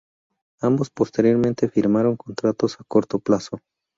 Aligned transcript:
Ambos 0.61 0.89
posteriormente 0.89 1.69
firmaron 1.69 2.17
contratos 2.17 2.75
a 2.79 2.83
corto 2.87 3.19
plazo. 3.19 3.59